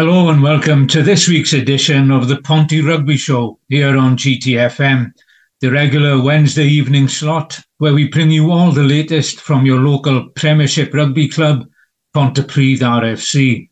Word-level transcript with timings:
Hello 0.00 0.30
and 0.30 0.42
welcome 0.42 0.86
to 0.86 1.02
this 1.02 1.28
week's 1.28 1.52
edition 1.52 2.10
of 2.10 2.26
the 2.26 2.40
Ponty 2.40 2.80
Rugby 2.80 3.18
Show 3.18 3.58
here 3.68 3.98
on 3.98 4.16
GTFM, 4.16 5.12
the 5.60 5.70
regular 5.70 6.22
Wednesday 6.22 6.64
evening 6.64 7.06
slot 7.06 7.60
where 7.76 7.92
we 7.92 8.08
bring 8.08 8.30
you 8.30 8.50
all 8.50 8.72
the 8.72 8.82
latest 8.82 9.42
from 9.42 9.66
your 9.66 9.80
local 9.80 10.30
Premiership 10.30 10.94
Rugby 10.94 11.28
club, 11.28 11.68
Pontypridd 12.16 12.78
RFC. 12.78 13.68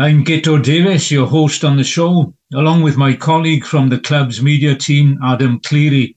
I'm 0.00 0.24
Guto 0.24 0.60
Davies, 0.60 1.12
your 1.12 1.28
host 1.28 1.64
on 1.64 1.76
the 1.76 1.84
show, 1.84 2.34
along 2.52 2.82
with 2.82 2.96
my 2.96 3.14
colleague 3.14 3.64
from 3.64 3.88
the 3.88 4.00
club's 4.00 4.42
media 4.42 4.74
team, 4.74 5.16
Adam 5.24 5.60
Cleary, 5.60 6.16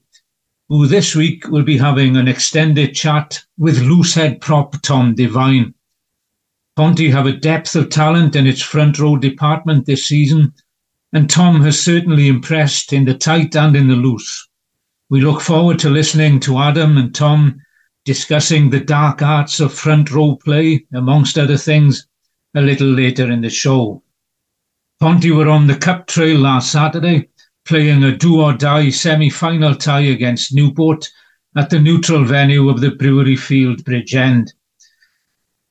who 0.68 0.88
this 0.88 1.14
week 1.14 1.46
will 1.46 1.62
be 1.62 1.78
having 1.78 2.16
an 2.16 2.26
extended 2.26 2.96
chat 2.96 3.40
with 3.58 3.78
loosehead 3.78 4.40
prop 4.40 4.82
Tom 4.82 5.14
Devine. 5.14 5.72
Ponty 6.76 7.08
have 7.08 7.24
a 7.24 7.32
depth 7.32 7.74
of 7.74 7.88
talent 7.88 8.36
in 8.36 8.46
its 8.46 8.60
front 8.60 8.98
row 8.98 9.16
department 9.16 9.86
this 9.86 10.04
season, 10.04 10.52
and 11.10 11.30
Tom 11.30 11.62
has 11.62 11.80
certainly 11.80 12.28
impressed 12.28 12.92
in 12.92 13.06
the 13.06 13.14
tight 13.14 13.56
and 13.56 13.74
in 13.74 13.88
the 13.88 13.96
loose. 13.96 14.46
We 15.08 15.22
look 15.22 15.40
forward 15.40 15.78
to 15.78 15.88
listening 15.88 16.38
to 16.40 16.58
Adam 16.58 16.98
and 16.98 17.14
Tom 17.14 17.62
discussing 18.04 18.68
the 18.68 18.80
dark 18.80 19.22
arts 19.22 19.58
of 19.58 19.72
front 19.72 20.12
row 20.12 20.36
play, 20.36 20.84
amongst 20.92 21.38
other 21.38 21.56
things, 21.56 22.06
a 22.54 22.60
little 22.60 22.88
later 22.88 23.30
in 23.30 23.40
the 23.40 23.48
show. 23.48 24.02
Ponty 25.00 25.30
were 25.30 25.48
on 25.48 25.66
the 25.66 25.76
Cup 25.76 26.06
trail 26.06 26.38
last 26.38 26.70
Saturday, 26.70 27.30
playing 27.64 28.04
a 28.04 28.14
do 28.14 28.42
or 28.42 28.52
die 28.52 28.90
semi 28.90 29.30
final 29.30 29.74
tie 29.74 30.00
against 30.00 30.54
Newport 30.54 31.10
at 31.56 31.70
the 31.70 31.80
neutral 31.80 32.24
venue 32.24 32.68
of 32.68 32.82
the 32.82 32.90
Brewery 32.90 33.36
Field 33.36 33.82
Bridgend. 33.82 34.52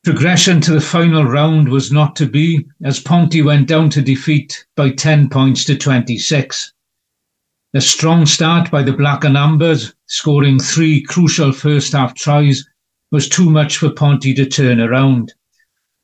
Progression 0.06 0.62
to 0.62 0.72
the 0.72 0.82
final 0.82 1.24
round 1.24 1.68
was 1.68 1.92
not 1.92 2.16
to 2.16 2.28
be, 2.28 2.64
as 2.84 3.00
Ponty 3.00 3.42
went 3.42 3.68
down 3.68 3.90
to 3.90 4.04
defeat 4.04 4.68
by 4.76 4.92
10 4.92 5.30
points 5.30 5.66
to 5.66 5.76
26. 5.76 6.74
A 7.74 7.82
strong 7.82 8.28
start 8.28 8.70
by 8.70 8.84
the 8.84 8.94
Black 8.94 9.24
and 9.24 9.36
Ambers, 9.36 9.96
scoring 10.06 10.60
three 10.60 11.02
crucial 11.02 11.52
first 11.52 11.94
half 11.94 12.14
tries, 12.14 12.64
was 13.12 13.28
too 13.28 13.50
much 13.50 13.78
for 13.78 13.90
Ponty 13.90 14.32
to 14.36 14.46
turn 14.46 14.80
around. 14.80 15.34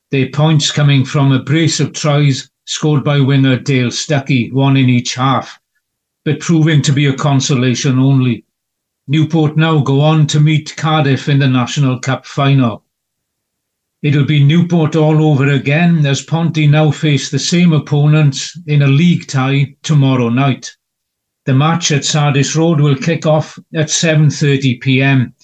Their 0.10 0.32
points 0.32 0.72
coming 0.72 1.06
from 1.06 1.32
a 1.32 1.44
brace 1.44 1.80
of 1.80 1.94
tries 1.94 2.50
scored 2.66 3.04
by 3.04 3.20
winger 3.20 3.60
Dale 3.60 3.92
Stuckey, 3.92 4.52
one 4.52 4.78
in 4.78 4.90
each 4.90 5.14
half, 5.14 5.60
but 6.26 6.40
proving 6.40 6.82
to 6.82 6.92
be 6.92 7.06
a 7.06 7.14
consolation 7.14 8.00
only. 8.00 8.46
Newport 9.08 9.58
now 9.58 9.80
go 9.80 10.02
on 10.02 10.26
to 10.26 10.40
meet 10.40 10.76
Cardiff 10.76 11.30
in 11.30 11.38
the 11.38 11.48
National 11.48 12.00
Cup 12.00 12.26
final. 12.26 12.84
It'll 14.04 14.26
be 14.26 14.44
Newport 14.44 14.96
all 14.96 15.24
over 15.24 15.48
again 15.50 16.04
as 16.08 16.24
Ponty 16.24 16.66
now 16.66 16.90
face 16.90 17.30
the 17.30 17.38
same 17.38 17.72
opponents 17.72 18.60
in 18.66 18.82
a 18.82 18.88
league 18.88 19.28
tie 19.28 19.76
tomorrow 19.84 20.30
night. 20.30 20.76
The 21.46 21.54
match 21.54 21.92
at 21.92 22.04
Sardis 22.04 22.56
Road 22.56 22.82
will 22.82 22.96
kick 22.96 23.28
off 23.28 23.60
at 23.76 23.90
7:30 23.90 24.82
p.m. 24.82 25.36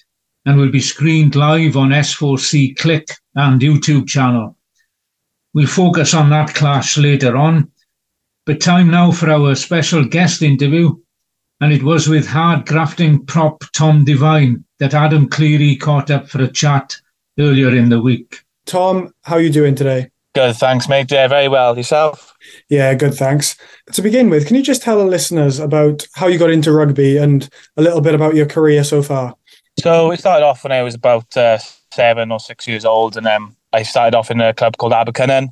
and 0.45 0.57
will 0.57 0.71
be 0.71 0.79
screened 0.79 1.35
live 1.35 1.77
on 1.77 1.89
S4C 1.89 2.75
Clic 2.77 3.07
and 3.35 3.61
YouTube 3.61 4.07
channel. 4.07 4.57
We'll 5.53 5.67
focus 5.67 6.15
on 6.15 6.31
that 6.31 6.55
clash 6.55 6.97
later 6.97 7.37
on, 7.37 7.71
but 8.47 8.59
time 8.59 8.89
now 8.89 9.11
for 9.11 9.29
our 9.29 9.53
special 9.53 10.03
guest 10.03 10.41
interview, 10.41 10.95
and 11.61 11.71
it 11.71 11.83
was 11.83 12.07
with 12.07 12.25
hard 12.25 12.65
grafting 12.65 13.23
prop 13.23 13.63
Tom 13.73 14.03
Devine 14.03 14.65
that 14.79 14.95
Adam 14.95 15.29
Cleary 15.29 15.75
caught 15.75 16.09
up 16.09 16.27
for 16.27 16.41
a 16.41 16.51
chat 16.51 16.95
earlier 17.37 17.75
in 17.75 17.89
the 17.89 18.01
week. 18.01 18.43
Tom, 18.67 19.13
how 19.23 19.35
are 19.35 19.41
you 19.41 19.49
doing 19.49 19.75
today? 19.75 20.11
Good, 20.35 20.57
thanks, 20.57 20.87
mate. 20.87 21.09
Yeah, 21.09 21.27
very 21.27 21.47
well. 21.47 21.75
Yourself? 21.75 22.35
Yeah, 22.69 22.93
good, 22.93 23.13
thanks. 23.13 23.55
To 23.93 24.01
begin 24.01 24.29
with, 24.29 24.45
can 24.45 24.55
you 24.55 24.61
just 24.61 24.83
tell 24.83 24.97
the 24.99 25.05
listeners 25.05 25.57
about 25.57 26.05
how 26.13 26.27
you 26.27 26.37
got 26.37 26.51
into 26.51 26.71
rugby 26.71 27.17
and 27.17 27.49
a 27.77 27.81
little 27.81 28.01
bit 28.01 28.13
about 28.13 28.35
your 28.35 28.45
career 28.45 28.83
so 28.83 29.01
far? 29.01 29.35
So 29.79 30.11
it 30.11 30.19
started 30.19 30.45
off 30.45 30.63
when 30.63 30.73
I 30.73 30.83
was 30.83 30.95
about 30.95 31.35
uh, 31.35 31.57
seven 31.93 32.31
or 32.31 32.39
six 32.39 32.67
years 32.67 32.83
old, 32.83 33.15
and 33.15 33.25
um, 33.25 33.55
I 33.73 33.83
started 33.83 34.15
off 34.15 34.29
in 34.29 34.41
a 34.41 34.53
club 34.53 34.77
called 34.77 34.93
Abercynon. 34.93 35.47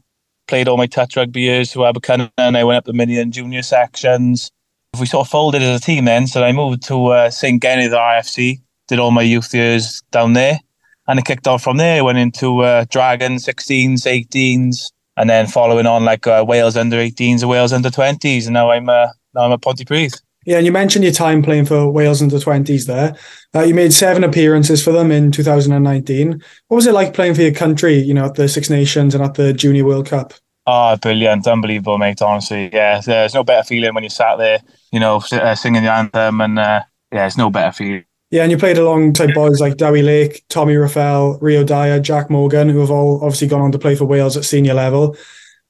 Played 0.47 0.68
all 0.68 0.78
my 0.78 0.88
touch 0.88 1.16
rugby 1.16 1.41
years 1.41 1.72
to 1.72 1.79
Abercynon. 1.79 2.29
I 2.38 2.63
went 2.63 2.78
up 2.78 2.85
the 2.85 2.94
mini 2.94 3.18
and 3.18 3.31
junior 3.31 3.63
sections. 3.63 4.51
We 5.00 5.06
sort 5.06 5.25
of 5.25 5.31
folded 5.31 5.62
as 5.62 5.81
a 5.81 5.84
team 5.84 6.06
then, 6.06 6.28
so 6.28 6.44
I 6.44 6.51
moved 6.51 6.84
to 6.88 7.07
uh, 7.07 7.29
Senghenydd 7.29 7.91
RFC. 7.91 8.62
Did 8.88 9.00
all 9.00 9.12
my 9.12 9.23
youth 9.23 9.53
years 9.53 10.03
down 10.12 10.34
there 10.34 10.59
and 11.07 11.19
it 11.19 11.25
kicked 11.25 11.47
off 11.47 11.63
from 11.63 11.77
there. 11.77 12.03
Went 12.03 12.17
into 12.17 12.61
uh, 12.61 12.85
Dragon 12.89 13.35
16s, 13.35 14.05
18s, 14.05 14.91
and 15.17 15.29
then 15.29 15.47
following 15.47 15.85
on 15.85 16.05
like 16.05 16.27
uh, 16.27 16.43
Wales 16.47 16.77
under 16.77 16.97
18s 16.97 17.41
and 17.41 17.49
Wales 17.49 17.73
under 17.73 17.89
20s, 17.89 18.45
and 18.45 18.53
now 18.53 18.71
I'm 18.71 18.89
uh, 18.89 19.07
now 19.33 19.41
I'm 19.41 19.51
at 19.51 19.61
Pontypridd. 19.61 20.21
Yeah, 20.45 20.57
and 20.57 20.65
you 20.65 20.71
mentioned 20.71 21.03
your 21.03 21.13
time 21.13 21.41
playing 21.41 21.65
for 21.65 21.89
Wales 21.89 22.21
under 22.21 22.38
20s 22.38 22.85
there. 22.85 23.15
Uh, 23.55 23.63
you 23.63 23.73
made 23.73 23.91
seven 23.91 24.23
appearances 24.23 24.83
for 24.83 24.91
them 24.91 25.11
in 25.11 25.31
2019. 25.31 26.39
What 26.67 26.75
was 26.75 26.85
it 26.85 26.94
like 26.94 27.15
playing 27.15 27.33
for 27.33 27.41
your 27.41 27.53
country, 27.53 27.95
you 27.95 28.13
know, 28.13 28.25
at 28.25 28.35
the 28.35 28.47
Six 28.47 28.69
Nations 28.69 29.15
and 29.15 29.23
at 29.23 29.33
the 29.33 29.53
Junior 29.53 29.85
World 29.85 30.07
Cup? 30.07 30.33
Oh, 30.67 30.97
brilliant. 30.97 31.47
Unbelievable, 31.47 31.97
mate, 31.97 32.21
honestly. 32.21 32.69
Yeah, 32.71 33.01
there's 33.01 33.33
no 33.33 33.44
better 33.44 33.63
feeling 33.63 33.95
when 33.95 34.03
you 34.03 34.09
sat 34.09 34.38
there, 34.38 34.59
you 34.91 34.99
know, 34.99 35.19
uh, 35.31 35.55
singing 35.55 35.81
the 35.81 35.91
anthem 35.91 36.39
and, 36.41 36.59
uh, 36.59 36.83
yeah, 37.11 37.25
it's 37.25 37.38
no 37.38 37.49
better 37.49 37.71
feeling 37.71 38.05
yeah, 38.31 38.44
and 38.44 38.52
you 38.52 38.58
played 38.58 38.78
alongside 38.78 39.34
boys 39.34 39.62
like 39.62 39.78
Dewi 39.78 40.02
Lake, 40.02 40.44
Tommy 40.50 40.74
Reffell, 40.74 41.38
Rio 41.41 41.63
Dyer, 41.63 42.00
Jac 42.00 42.30
Morgan, 42.30 42.69
who 42.69 42.80
have 42.80 42.91
all 42.91 43.24
obviously 43.24 43.47
gone 43.47 43.62
on 43.62 43.72
to 43.72 43.80
play 43.80 43.96
for 43.96 44.06
Wales 44.06 44.36
at 44.36 44.46
senior 44.46 44.74
level. 44.74 45.16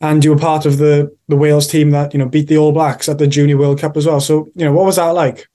And 0.01 0.23
you 0.23 0.31
were 0.33 0.39
part 0.39 0.65
of 0.65 0.77
the 0.77 1.15
the 1.27 1.35
Wales 1.35 1.67
team 1.67 1.91
that, 1.91 2.13
you 2.13 2.19
know, 2.19 2.27
beat 2.27 2.47
the 2.47 2.57
All 2.57 2.71
Blacks 2.71 3.07
at 3.07 3.17
the 3.17 3.27
Junior 3.27 3.57
World 3.57 3.79
Cup 3.79 3.95
as 3.97 4.05
well. 4.05 4.19
So, 4.19 4.47
you 4.55 4.65
know, 4.65 4.73
what 4.73 4.85
was 4.85 4.95
that 4.97 5.09
like? 5.09 5.47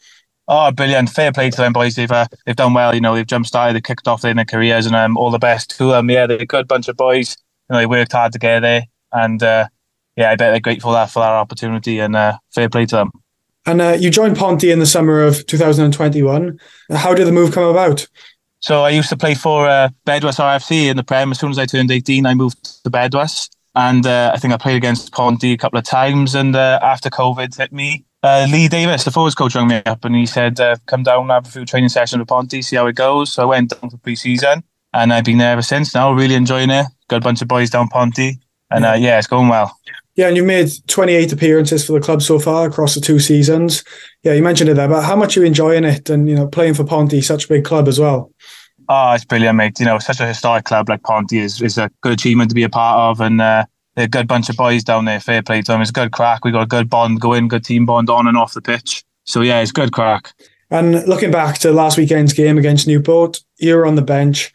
Oh, 0.53 0.73
brilliant! 0.73 1.11
Fair 1.11 1.31
play 1.31 1.49
to 1.49 1.57
them 1.57 1.73
boys. 1.73 1.95
They've 1.95 2.11
uh, 2.11 2.27
they've 2.45 2.57
done 2.57 2.75
well. 2.75 2.93
You 2.93 3.01
know, 3.01 3.15
they've 3.15 3.27
jump 3.27 3.47
started, 3.47 3.75
they 3.75 3.81
kicked 3.81 4.09
off 4.09 4.25
in 4.25 4.37
their 4.37 4.45
careers, 4.45 4.85
and 4.85 4.97
um, 4.97 5.17
all 5.17 5.31
the 5.31 5.39
best 5.39 5.77
to 5.79 5.91
them. 5.91 6.11
Yeah, 6.11 6.27
they're 6.27 6.39
a 6.39 6.47
good 6.47 6.67
bunch 6.67 6.89
of 6.89 6.97
boys. 6.97 7.37
You 7.69 7.75
know, 7.75 7.79
they 7.79 7.87
worked 7.87 8.13
hard 8.13 8.33
together, 8.33 8.83
and 9.13 9.41
uh, 9.43 9.69
yeah, 10.17 10.31
I 10.31 10.37
bet 10.37 10.51
they're 10.51 10.61
grateful 10.61 10.91
for 10.91 10.95
that 10.95 11.11
for 11.11 11.21
that 11.21 11.33
opportunity. 11.33 12.01
And 12.01 12.17
uh, 12.17 12.39
fair 12.53 12.69
play 12.69 12.87
to 12.87 12.97
them. 12.97 13.13
And 13.67 13.81
uh, 13.81 13.97
you 13.99 14.11
joined 14.11 14.37
Ponty 14.37 14.71
in 14.71 14.79
the 14.79 14.87
summer 14.87 15.23
of 15.23 15.47
2021. 15.47 16.59
How 16.93 17.15
did 17.15 17.27
the 17.27 17.33
move 17.33 17.53
come 17.53 17.65
about? 17.65 18.07
So 18.61 18.83
I 18.83 18.91
used 18.91 19.09
to 19.09 19.17
play 19.17 19.35
for 19.35 19.67
uh, 19.67 19.89
Bedwas 20.07 20.39
RFC 20.39 20.91
in 20.91 20.97
the 20.97 21.05
Prem. 21.05 21.31
As 21.31 21.39
soon 21.39 21.51
as 21.51 21.59
I 21.59 21.67
turned 21.67 21.91
18, 21.91 22.27
I 22.27 22.35
moved 22.35 22.83
to 22.85 22.91
Bedwas. 22.91 23.49
And 23.75 24.07
uh, 24.07 24.33
I 24.35 24.39
think 24.39 24.53
I 24.53 24.57
played 24.57 24.77
against 24.77 25.13
Ponty 25.13 25.53
a 25.53 25.57
couple 25.57 25.79
of 25.79 25.85
times. 25.85 26.35
And 26.35 26.57
uh, 26.57 26.79
after 26.83 27.09
COVID 27.09 27.57
hit 27.57 27.73
me, 27.73 28.05
uh, 28.23 28.47
Lee 28.51 28.69
Davis, 28.69 29.05
the 29.05 29.11
forwards 29.11 29.35
coach, 29.35 29.55
rang 29.55 29.69
me 29.69 29.83
up 29.87 30.05
and 30.05 30.15
he 30.15 30.27
said, 30.27 30.61
uh, 30.61 30.77
come 30.87 31.03
down 31.03 31.23
and 31.23 31.31
have 31.31 31.47
a 31.47 31.51
few 31.51 31.65
training 31.65 31.89
sessions 31.89 32.19
with 32.19 32.29
Ponty, 32.29 32.61
see 32.61 32.77
how 32.77 32.87
it 32.87 32.97
goes. 32.97 33.33
So 33.33 33.43
I 33.45 33.47
went 33.47 33.71
down 33.71 33.89
for 33.89 33.97
pre-season 33.97 34.63
and 34.93 35.13
I've 35.13 35.25
been 35.25 35.39
there 35.39 35.53
ever 35.53 35.63
since 35.63 35.95
now, 35.95 36.13
really 36.13 36.35
enjoying 36.35 36.71
it. 36.71 36.87
Got 37.09 37.19
a 37.19 37.21
bunch 37.21 37.41
of 37.41 37.49
boys 37.49 37.71
down 37.71 37.89
Ponty. 37.89 38.39
And 38.71 38.85
yeah, 38.85 38.93
uh, 38.93 38.97
yeah 38.97 39.19
it's 39.19 39.27
going 39.27 39.49
well. 39.49 39.75
Yeah, 40.21 40.29
and 40.29 40.37
you've 40.37 40.45
made 40.45 40.69
28 40.87 41.33
appearances 41.33 41.87
for 41.87 41.95
the 41.95 42.01
club 42.05 42.21
so 42.21 42.39
far 42.39 42.67
across 42.67 42.95
the 42.95 43.01
two 43.01 43.19
seasons. 43.19 43.83
Yeah, 44.23 44.35
you 44.35 44.43
mentioned 44.43 44.69
it 44.69 44.75
there, 44.75 44.87
but 44.87 45.03
how 45.03 45.17
much 45.17 45.35
are 45.35 45.41
you 45.41 45.47
enjoying 45.47 45.85
it 45.85 46.11
and, 46.11 46.29
you 46.29 46.35
know, 46.35 46.47
playing 46.47 46.75
for 46.75 46.85
Ponty, 46.85 47.23
such 47.23 47.47
a 47.47 47.49
big 47.49 47.65
club 47.65 47.89
as 47.89 47.99
well? 47.99 48.31
Oh, 48.87 49.13
it's 49.13 49.25
brilliant, 49.25 49.57
mate. 49.57 49.81
You 49.81 49.87
know, 49.87 49.99
such 49.99 50.21
a 50.21 50.27
historic 50.27 50.67
club 50.67 50.91
like 50.91 51.03
Ponty 51.05 51.39
is, 51.39 51.63
is 51.63 51.79
a 51.79 51.91
good 52.03 52.13
achievement 52.13 52.51
to 52.51 52.55
be 52.55 52.65
a 52.65 52.69
part 52.69 52.99
of. 52.99 53.23
And 53.23 53.41
uh, 53.41 53.65
they're 53.97 54.05
a 54.05 54.09
good 54.09 54.29
bunch 54.29 54.51
of 54.51 54.59
boys 54.59 54.85
down 54.85 55.07
there. 55.07 55.21
Fair 55.21 55.43
play 55.43 55.63
to 55.63 55.73
them. 55.73 55.81
It's 55.81 55.89
a 55.89 55.95
good 55.95 56.13
crack. 56.13 56.45
We 56.45 56.53
got 56.53 56.65
a 56.65 56.67
good 56.67 56.91
bond 56.91 57.23
going, 57.23 57.49
good 57.49 57.65
team 57.65 57.87
bond 57.87 58.11
on 58.11 58.27
and 58.27 58.37
off 58.37 58.53
the 58.53 58.61
pitch. 58.61 59.03
So, 59.25 59.41
yeah, 59.41 59.63
it's 59.63 59.73
good 59.73 59.95
crack. 59.95 60.35
And 60.71 61.03
looking 61.07 61.31
back 61.31 61.57
to 61.61 61.73
last 61.73 61.97
weekend's 61.97 62.35
game 62.35 62.59
against 62.59 62.87
Newport, 62.87 63.41
you 63.57 63.75
were 63.75 63.87
on 63.87 63.95
the 63.95 64.03
bench. 64.03 64.53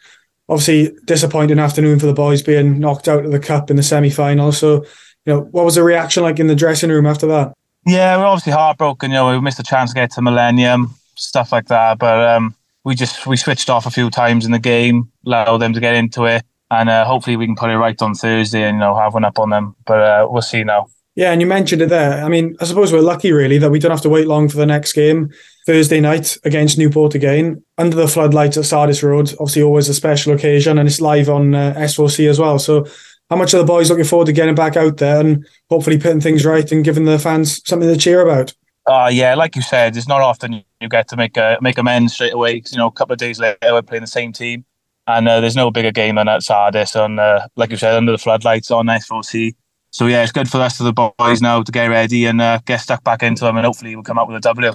Obviously, 0.48 0.96
disappointing 1.06 1.58
afternoon 1.58 1.98
for 1.98 2.06
the 2.06 2.14
boys 2.14 2.44
being 2.44 2.80
knocked 2.80 3.08
out 3.08 3.26
of 3.26 3.32
the 3.32 3.40
cup 3.40 3.72
in 3.72 3.78
the 3.78 3.84
semi 3.84 4.12
final. 4.12 4.52
So, 4.52 4.86
you 5.26 5.34
know, 5.34 5.42
what 5.52 5.66
was 5.66 5.76
the 5.76 5.84
reaction 5.84 6.24
like 6.24 6.40
in 6.40 6.48
the 6.48 6.56
dressing 6.56 6.90
room 6.90 7.06
after 7.06 7.28
that? 7.28 7.54
Yeah, 7.86 8.18
we're 8.18 8.26
obviously 8.26 8.54
heartbroken. 8.54 9.12
You 9.12 9.16
know, 9.16 9.32
we 9.32 9.42
missed 9.42 9.60
a 9.60 9.64
chance 9.64 9.92
to 9.92 9.96
get 9.96 10.12
to 10.12 10.22
Millennium, 10.22 10.96
stuff 11.16 11.52
like 11.52 11.68
that. 11.68 12.00
But 12.00 12.28
um, 12.28 12.56
we 12.84 12.96
just 12.96 13.28
we 13.28 13.38
switched 13.38 13.70
off 13.70 13.86
a 13.86 13.92
few 13.92 14.10
times 14.10 14.46
in 14.46 14.52
the 14.52 14.60
game, 14.60 15.12
allow 15.26 15.58
them 15.58 15.74
to 15.74 15.80
get 15.80 15.96
into 15.96 16.26
it, 16.26 16.44
and 16.72 16.90
uh, 16.90 17.06
hopefully 17.06 17.36
we 17.36 17.46
can 17.46 17.56
put 17.56 17.70
it 17.70 17.78
right 17.78 18.00
on 18.02 18.14
Thursday 18.16 18.64
and 18.64 18.76
you 18.76 18.80
know 18.80 18.96
have 18.96 19.14
one 19.14 19.26
up 19.26 19.40
on 19.40 19.50
them. 19.50 19.76
But 19.86 20.02
uh, 20.02 20.28
we'll 20.30 20.42
see 20.42 20.64
now. 20.64 20.88
Yeah, 21.16 21.32
and 21.32 21.40
you 21.40 21.48
mentioned 21.48 21.82
it 21.82 21.90
there. 21.90 22.24
I 22.26 22.28
mean, 22.28 22.58
I 22.60 22.66
suppose 22.66 22.92
we're 22.92 23.00
lucky 23.00 23.32
really 23.32 23.58
that 23.60 23.72
we 23.72 23.80
don't 23.80 23.92
have 23.92 24.02
to 24.02 24.10
wait 24.10 24.28
long 24.28 24.50
for 24.50 24.58
the 24.58 24.66
next 24.66 24.92
game 24.92 25.32
Thursday 25.66 26.02
night 26.02 26.38
against 26.44 26.78
Newport 26.78 27.16
again 27.16 27.64
under 27.78 27.96
the 27.96 28.08
floodlights 28.08 28.58
at 28.58 28.66
Sardis 28.66 29.02
Road. 29.02 29.32
Obviously, 29.40 29.62
always 29.62 29.88
a 29.90 29.94
special 29.94 30.34
occasion, 30.34 30.78
and 30.78 30.88
it's 30.88 31.00
live 31.00 31.30
on 31.30 31.56
uh, 31.56 31.74
S4C 31.78 32.30
as 32.30 32.40
well. 32.40 32.60
So 32.60 32.86
how 33.30 33.36
much 33.36 33.54
are 33.54 33.58
the 33.58 33.64
boys 33.64 33.90
looking 33.90 34.06
forward 34.06 34.26
to 34.26 34.34
getting 34.34 34.56
back 34.56 34.78
out 34.78 34.98
there 34.98 35.20
and 35.20 35.46
hopefully 35.70 35.98
putting 35.98 36.22
things 36.22 36.46
right 36.46 36.72
and 36.72 36.86
giving 36.86 37.06
the 37.06 37.20
fans 37.20 37.62
something 37.68 37.92
to 37.92 37.98
cheer 37.98 38.22
about? 38.22 38.54
Uh, 38.88 39.10
yeah, 39.12 39.34
like 39.34 39.56
you 39.56 39.64
said, 39.64 39.98
it's 39.98 40.08
not 40.08 40.22
often 40.22 40.64
you 40.80 40.90
get 40.90 41.08
to 41.08 41.18
make 41.18 41.38
a, 41.38 41.58
make 41.60 41.78
amends 41.78 42.14
straight 42.14 42.34
away. 42.34 42.62
You 42.70 42.78
know, 42.78 42.88
a 42.88 42.92
couple 42.92 43.14
of 43.14 43.20
days 43.20 43.40
later, 43.40 43.58
we're 43.64 43.82
playing 43.82 44.04
the 44.04 44.08
same 44.08 44.32
team, 44.32 44.64
and 45.08 45.28
uh, 45.28 45.40
there's 45.40 45.56
no 45.56 45.72
bigger 45.72 45.92
game 45.92 46.16
than 46.16 46.28
at 46.28 46.44
Sardis. 46.44 46.96
On 46.96 47.18
uh, 47.18 47.48
like 47.56 47.72
you 47.72 47.78
said, 47.78 47.96
under 47.96 48.12
the 48.12 48.20
floodlights 48.20 48.70
on 48.70 48.86
S4C. 48.86 49.56
so 49.90 50.06
yeah, 50.06 50.22
it's 50.22 50.32
good 50.32 50.48
for 50.48 50.58
the 50.58 50.64
rest 50.64 50.80
of 50.80 50.86
the 50.86 51.12
boys 51.18 51.42
now 51.42 51.64
to 51.64 51.72
get 51.72 51.88
ready 51.88 52.26
and 52.26 52.40
uh, 52.40 52.60
get 52.66 52.78
stuck 52.78 53.04
back 53.04 53.24
into 53.24 53.44
them, 53.44 53.58
and 53.58 53.66
hopefully 53.66 53.96
we'll 53.96 54.04
come 54.04 54.20
out 54.20 54.28
with 54.28 54.38
a 54.38 54.42
W. 54.42 54.72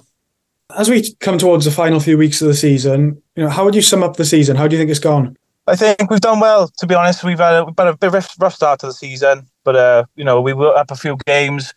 As 0.76 0.90
we 0.90 1.14
come 1.20 1.38
towards 1.38 1.64
the 1.64 1.70
final 1.70 2.00
few 2.00 2.18
weeks 2.18 2.42
of 2.42 2.48
the 2.48 2.54
season, 2.54 3.22
you 3.36 3.44
know, 3.44 3.48
how 3.48 3.64
would 3.64 3.76
you 3.76 3.82
sum 3.82 4.02
up 4.02 4.16
the 4.16 4.24
season? 4.24 4.56
How 4.56 4.66
do 4.66 4.74
you 4.74 4.80
think 4.80 4.90
it's 4.90 5.00
gone? 5.00 5.36
I 5.70 5.76
think 5.76 6.10
we've 6.10 6.20
done 6.20 6.40
well. 6.40 6.68
To 6.78 6.86
be 6.86 6.94
honest, 6.94 7.22
we've 7.22 7.38
had 7.38 7.54
a, 7.54 7.64
we've 7.64 7.74
had 7.78 7.86
a 7.86 7.96
bit 7.96 8.12
rough, 8.12 8.34
rough 8.40 8.54
start 8.54 8.80
to 8.80 8.86
the 8.86 8.92
season, 8.92 9.46
but 9.64 9.76
uh, 9.76 10.04
you 10.16 10.24
know 10.24 10.40
we 10.40 10.52
were 10.52 10.76
up 10.76 10.90
a 10.90 10.96
few 10.96 11.16
games, 11.26 11.72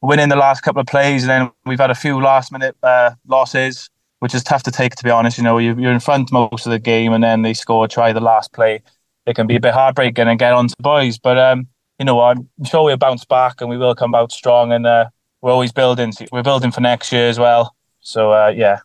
winning 0.00 0.30
the 0.30 0.36
last 0.36 0.62
couple 0.62 0.80
of 0.80 0.86
plays, 0.86 1.22
and 1.24 1.30
then 1.30 1.50
we've 1.66 1.78
had 1.78 1.90
a 1.90 1.94
few 1.94 2.20
last 2.20 2.50
minute 2.52 2.76
uh, 2.82 3.10
losses, 3.26 3.90
which 4.20 4.34
is 4.34 4.42
tough 4.42 4.62
to 4.64 4.70
take. 4.70 4.94
To 4.96 5.04
be 5.04 5.10
honest, 5.10 5.36
you 5.38 5.44
know 5.44 5.58
you're 5.58 5.92
in 5.92 6.00
front 6.00 6.32
most 6.32 6.66
of 6.66 6.72
the 6.72 6.78
game, 6.78 7.12
and 7.12 7.22
then 7.22 7.42
they 7.42 7.54
score, 7.54 7.86
try 7.86 8.12
the 8.12 8.20
last 8.20 8.52
play. 8.52 8.82
It 9.26 9.34
can 9.36 9.46
be 9.46 9.56
a 9.56 9.60
bit 9.60 9.74
heartbreaking 9.74 10.26
and 10.26 10.38
get 10.38 10.52
on 10.52 10.68
to 10.68 10.74
boys, 10.80 11.18
but 11.18 11.38
um, 11.38 11.68
you 11.98 12.04
know, 12.04 12.20
I'm 12.20 12.48
sure 12.64 12.84
we'll 12.84 12.96
bounce 12.96 13.24
back 13.24 13.60
and 13.60 13.70
we 13.70 13.76
will 13.76 13.94
come 13.94 14.14
out 14.14 14.32
strong. 14.32 14.72
And 14.72 14.86
uh, 14.86 15.06
we're 15.40 15.52
always 15.52 15.72
building. 15.72 16.12
We're 16.32 16.42
building 16.42 16.70
for 16.70 16.80
next 16.80 17.12
year 17.12 17.28
as 17.28 17.38
well. 17.38 17.74
So 18.00 18.32
uh, 18.32 18.52
yeah. 18.54 18.80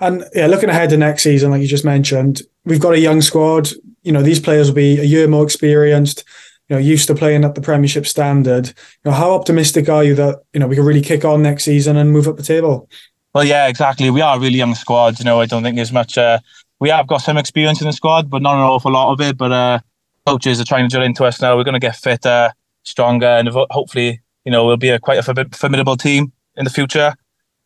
And 0.00 0.24
yeah, 0.34 0.46
looking 0.46 0.68
ahead 0.68 0.90
to 0.90 0.96
next 0.96 1.22
season, 1.22 1.50
like 1.50 1.60
you 1.60 1.66
just 1.66 1.84
mentioned, 1.84 2.42
we've 2.68 2.80
got 2.80 2.94
a 2.94 3.00
young 3.00 3.20
squad. 3.20 3.70
You 4.02 4.12
know, 4.12 4.22
these 4.22 4.40
players 4.40 4.68
will 4.68 4.74
be 4.74 4.98
a 5.00 5.04
year 5.04 5.26
more 5.26 5.44
experienced. 5.44 6.24
You 6.68 6.76
know, 6.76 6.82
used 6.82 7.06
to 7.06 7.14
playing 7.14 7.44
at 7.44 7.54
the 7.54 7.62
Premiership 7.62 8.06
standard. 8.06 8.68
You 8.68 9.10
know, 9.10 9.12
how 9.12 9.32
optimistic 9.32 9.88
are 9.88 10.04
you 10.04 10.14
that 10.16 10.42
you 10.52 10.60
know 10.60 10.68
we 10.68 10.76
can 10.76 10.84
really 10.84 11.00
kick 11.00 11.24
on 11.24 11.42
next 11.42 11.64
season 11.64 11.96
and 11.96 12.12
move 12.12 12.28
up 12.28 12.36
the 12.36 12.42
table? 12.42 12.88
Well, 13.34 13.44
yeah, 13.44 13.68
exactly. 13.68 14.10
We 14.10 14.20
are 14.20 14.36
a 14.36 14.40
really 14.40 14.58
young 14.58 14.74
squad. 14.74 15.18
You 15.18 15.24
know, 15.24 15.40
I 15.40 15.46
don't 15.46 15.62
think 15.62 15.76
there's 15.76 15.92
much. 15.92 16.18
Uh, 16.18 16.38
we 16.78 16.90
have 16.90 17.06
got 17.06 17.18
some 17.18 17.38
experience 17.38 17.80
in 17.80 17.86
the 17.86 17.92
squad, 17.92 18.30
but 18.30 18.42
not 18.42 18.54
an 18.54 18.60
awful 18.60 18.92
lot 18.92 19.12
of 19.12 19.20
it. 19.20 19.36
But 19.38 19.52
uh, 19.52 19.78
coaches 20.26 20.60
are 20.60 20.64
trying 20.64 20.88
to 20.88 20.94
drill 20.94 21.04
into 21.04 21.24
us 21.24 21.40
now. 21.40 21.56
We're 21.56 21.64
going 21.64 21.74
to 21.74 21.80
get 21.80 21.96
fitter, 21.96 22.52
stronger, 22.82 23.26
and 23.26 23.48
hopefully, 23.48 24.20
you 24.44 24.52
know, 24.52 24.66
we'll 24.66 24.76
be 24.76 24.90
a 24.90 24.98
quite 24.98 25.18
a 25.18 25.48
formidable 25.52 25.96
team 25.96 26.32
in 26.56 26.64
the 26.64 26.70
future. 26.70 27.14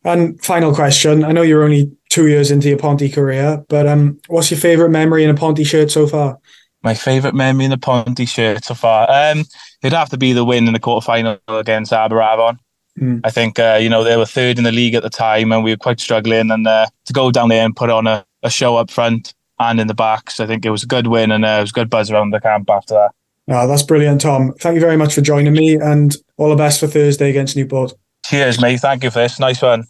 And 0.05 0.41
final 0.43 0.73
question: 0.73 1.23
I 1.23 1.31
know 1.31 1.41
you're 1.41 1.63
only 1.63 1.91
two 2.13 2.27
years 2.27 2.51
into 2.51 2.69
your 2.69 2.77
Ponty 2.77 3.09
career, 3.09 3.63
but 3.69 3.87
um, 3.87 4.19
what's 4.27 4.51
your 4.51 4.59
favourite 4.59 4.91
memory 4.91 5.23
in 5.23 5.29
a 5.29 5.33
Ponty 5.33 5.63
shirt 5.63 5.91
so 5.91 6.07
far? 6.07 6.37
My 6.83 6.93
favourite 6.93 7.33
memory 7.33 7.65
in 7.65 7.71
a 7.71 7.77
Ponty 7.77 8.25
shirt 8.25 8.63
so 8.63 8.75
far, 8.75 9.09
um, 9.09 9.45
it'd 9.81 9.97
have 9.97 10.09
to 10.09 10.17
be 10.17 10.33
the 10.33 10.45
win 10.45 10.67
in 10.67 10.73
the 10.73 10.79
quarter 10.79 11.03
final 11.03 11.39
against 11.47 11.91
Aberavon. 11.91 12.57
Mm. 12.99 13.21
I 13.23 13.31
think 13.31 13.57
uh, 13.57 13.79
you 13.81 13.89
know 13.89 14.03
they 14.03 14.17
were 14.17 14.25
third 14.25 14.59
in 14.59 14.63
the 14.63 14.71
league 14.71 14.93
at 14.93 15.01
the 15.01 15.09
time, 15.09 15.51
and 15.51 15.63
we 15.63 15.71
were 15.71 15.77
quite 15.77 15.99
struggling. 15.99 16.51
And 16.51 16.67
uh, 16.67 16.85
to 17.05 17.13
go 17.13 17.31
down 17.31 17.49
there 17.49 17.65
and 17.65 17.75
put 17.75 17.89
on 17.89 18.05
a, 18.05 18.23
a 18.43 18.51
show 18.51 18.77
up 18.77 18.91
front 18.91 19.33
and 19.59 19.79
in 19.79 19.87
the 19.87 19.93
backs. 19.93 20.39
I 20.39 20.45
think 20.45 20.65
it 20.65 20.69
was 20.69 20.83
a 20.83 20.87
good 20.87 21.07
win 21.07 21.31
and 21.31 21.45
uh, 21.45 21.57
it 21.59 21.61
was 21.61 21.69
a 21.71 21.73
good 21.73 21.89
buzz 21.89 22.11
around 22.11 22.31
the 22.31 22.39
camp 22.39 22.69
after 22.69 22.93
that. 22.95 23.11
Oh, 23.49 23.67
that's 23.67 23.83
brilliant, 23.83 24.21
Tom. 24.21 24.53
Thank 24.59 24.75
you 24.75 24.81
very 24.81 24.97
much 24.97 25.13
for 25.15 25.21
joining 25.21 25.53
me 25.53 25.75
and 25.75 26.15
all 26.37 26.49
the 26.49 26.55
best 26.55 26.79
for 26.79 26.87
Thursday 26.87 27.29
against 27.29 27.55
Newport. 27.55 27.93
Cheers, 28.25 28.61
mate. 28.61 28.79
Thank 28.79 29.03
you 29.03 29.11
for 29.11 29.19
this. 29.19 29.39
Nice 29.39 29.61
one. 29.61 29.85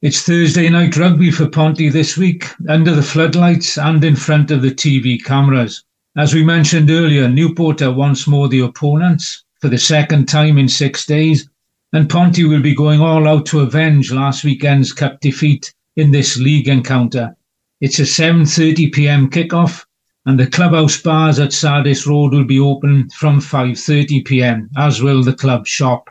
It's 0.00 0.22
Thursday 0.22 0.68
night 0.68 0.96
rugby 0.96 1.32
for 1.32 1.48
Ponty 1.48 1.88
this 1.88 2.16
week, 2.16 2.44
under 2.68 2.94
the 2.94 3.02
floodlights 3.02 3.76
and 3.76 4.04
in 4.04 4.14
front 4.14 4.52
of 4.52 4.62
the 4.62 4.70
TV 4.70 5.20
cameras. 5.20 5.82
As 6.16 6.32
we 6.32 6.44
mentioned 6.44 6.88
earlier, 6.88 7.28
Newport 7.28 7.82
are 7.82 7.90
once 7.90 8.28
more 8.28 8.46
the 8.46 8.60
opponents 8.60 9.42
for 9.60 9.66
the 9.68 9.76
second 9.76 10.28
time 10.28 10.56
in 10.56 10.68
six 10.68 11.04
days, 11.04 11.50
and 11.92 12.08
Ponty 12.08 12.44
will 12.44 12.62
be 12.62 12.76
going 12.76 13.00
all 13.00 13.26
out 13.26 13.44
to 13.46 13.58
avenge 13.58 14.12
last 14.12 14.44
weekend's 14.44 14.92
cup 14.92 15.18
defeat 15.20 15.74
in 15.96 16.12
this 16.12 16.38
league 16.38 16.68
encounter. 16.68 17.34
It's 17.80 17.98
a 17.98 18.02
7:30 18.02 18.92
p.m. 18.92 19.28
kickoff, 19.28 19.84
and 20.26 20.38
the 20.38 20.46
clubhouse 20.46 21.02
bars 21.02 21.40
at 21.40 21.52
Sardis 21.52 22.06
Road 22.06 22.34
will 22.34 22.44
be 22.44 22.60
open 22.60 23.10
from 23.10 23.40
5:30 23.40 24.24
p.m. 24.24 24.70
as 24.76 25.02
will 25.02 25.24
the 25.24 25.34
club 25.34 25.66
shop. 25.66 26.08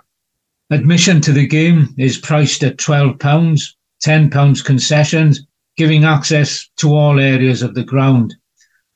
Admission 0.70 1.22
to 1.22 1.32
the 1.32 1.48
game 1.48 1.96
is 1.98 2.18
priced 2.18 2.62
at 2.66 2.78
12 2.78 3.20
pounds, 3.20 3.77
10 4.02 4.30
pounds 4.30 4.62
concessions, 4.62 5.46
giving 5.76 6.04
access 6.04 6.70
to 6.78 6.94
all 6.94 7.20
areas 7.20 7.62
of 7.62 7.76
the 7.76 7.84
ground, 7.84 8.36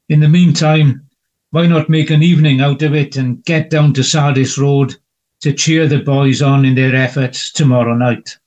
In 0.07 0.21
the 0.21 0.29
meantime, 0.29 1.07
why 1.51 1.67
not 1.67 1.89
make 1.89 2.09
an 2.09 2.23
evening 2.23 2.61
out 2.61 2.81
of 2.81 2.93
it 2.93 3.17
and 3.17 3.43
get 3.43 3.69
down 3.69 3.93
to 3.93 4.03
Sardis 4.03 4.57
Road 4.57 4.95
to 5.41 5.53
cheer 5.53 5.87
the 5.87 5.99
boys 5.99 6.41
on 6.41 6.65
in 6.65 6.75
their 6.75 6.95
efforts 6.95 7.51
tomorrow 7.51 7.95
night? 7.95 8.37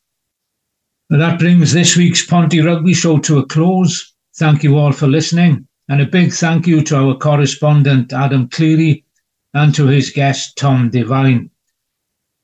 That 1.11 1.38
brings 1.38 1.73
this 1.73 1.97
week's 1.97 2.25
Ponty 2.25 2.61
Rugby 2.61 2.94
Show 2.94 3.19
to 3.19 3.38
a 3.38 3.47
close. 3.47 4.14
Thank 4.37 4.62
you 4.62 4.79
all 4.79 4.93
for 4.93 5.08
listening, 5.08 5.67
and 5.88 6.00
a 6.00 6.06
big 6.06 6.32
thank 6.32 6.67
you 6.67 6.82
to 6.85 6.97
our 6.97 7.17
correspondent 7.17 8.12
Adam 8.12 8.49
Cleary 8.49 9.05
and 9.52 9.75
to 9.75 9.87
his 9.88 10.11
guest 10.11 10.56
Tom 10.56 10.88
Devine. 10.88 11.50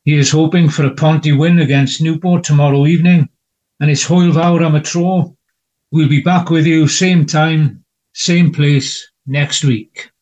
He 0.06 0.14
is 0.14 0.31
hoping 0.31 0.69
for 0.69 0.85
a 0.87 0.94
Ponty 0.94 1.32
win 1.32 1.58
against 1.58 2.00
Newport 2.00 2.44
tomorrow 2.44 2.87
evening, 2.87 3.29
and 3.81 3.91
it's 3.91 4.05
Hwyl 4.05 4.32
Fawr 4.32 4.63
am 4.63 4.81
tro. 4.81 5.36
We'll 5.91 6.08
be 6.08 6.20
back 6.20 6.48
with 6.48 6.65
you 6.65 6.86
same 6.86 7.27
time, 7.27 7.84
same 8.15 8.53
place 8.53 9.10
next 9.27 9.65
week. 9.65 10.13